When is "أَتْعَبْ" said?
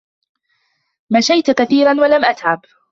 2.25-2.61